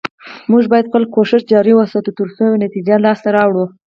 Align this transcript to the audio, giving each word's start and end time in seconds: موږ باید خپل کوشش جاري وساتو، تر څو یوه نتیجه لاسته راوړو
موږ 0.51 0.63
باید 0.71 0.89
خپل 0.89 1.03
کوشش 1.15 1.41
جاري 1.51 1.73
وساتو، 1.75 2.15
تر 2.19 2.27
څو 2.35 2.41
یوه 2.47 2.61
نتیجه 2.65 2.95
لاسته 3.05 3.29
راوړو 3.37 3.65